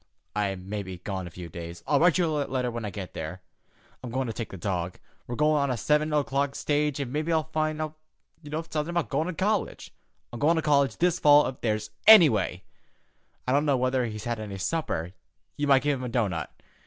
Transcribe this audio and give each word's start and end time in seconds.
I 0.35 0.55
may 0.55 0.81
be 0.81 0.97
gone 0.97 1.27
a 1.27 1.29
few 1.29 1.47
days. 1.47 1.83
I'll 1.85 1.99
write 1.99 2.17
you 2.17 2.25
a 2.25 2.33
letter 2.49 2.71
when 2.71 2.85
I 2.85 2.89
get 2.89 3.13
there. 3.13 3.43
I'm 4.03 4.09
goin' 4.09 4.25
to 4.25 4.33
take 4.33 4.49
the 4.49 4.57
dog. 4.57 4.97
We're 5.27 5.35
goin' 5.35 5.61
on 5.61 5.69
the 5.69 5.75
seven 5.77 6.11
o'clock 6.11 6.55
stage 6.55 6.99
an' 6.99 7.11
mebbe 7.11 7.29
I'll 7.29 7.43
find 7.43 7.79
out 7.79 7.99
somethin' 8.43 8.89
about 8.89 9.09
goin' 9.09 9.27
to 9.27 9.33
college. 9.33 9.93
I'm 10.33 10.39
goin' 10.39 10.55
to 10.55 10.63
college 10.63 10.97
this 10.97 11.19
fall 11.19 11.45
if 11.45 11.61
there's 11.61 11.91
any 12.07 12.29
way. 12.29 12.63
I 13.47 13.51
don't 13.51 13.63
know 13.67 13.77
whether 13.77 14.07
he's 14.07 14.23
had 14.23 14.39
any 14.39 14.57
supper. 14.57 15.11
You 15.55 15.67
might 15.67 15.83
give 15.83 15.99
him 15.99 16.03
a 16.05 16.09
doughnut. 16.09 16.51